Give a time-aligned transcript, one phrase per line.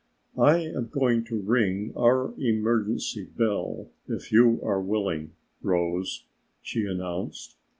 [0.39, 6.25] "I am going to ring our emergency bell if you are willing, Rose,"
[6.63, 7.55] she announced.